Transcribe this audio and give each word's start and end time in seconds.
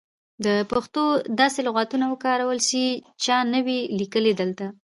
د 0.45 0.47
پښتو 0.71 1.03
داسې 1.39 1.59
لغاتونه 1.67 2.05
وکاروئ 2.09 2.59
سی 2.69 2.85
چا 3.23 3.37
نه 3.53 3.59
وې 3.65 3.79
لیکلي 3.99 4.33
دلته. 4.41 4.65